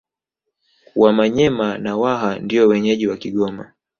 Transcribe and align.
Wamanyema 0.95 1.77
na 1.77 1.97
Waha 1.97 2.39
ndio 2.39 2.67
wenyeji 2.67 3.07
wa 3.07 3.17
Kigoma 3.17 3.71